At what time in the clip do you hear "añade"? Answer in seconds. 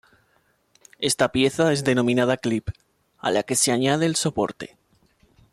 3.71-4.07